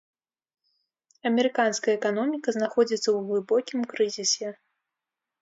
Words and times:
Амерыканская 1.29 1.93
эканоміка 1.99 2.49
знаходзіцца 2.57 3.03
ў 3.11 3.17
глыбокім 3.29 3.79
крызісе. 3.95 4.49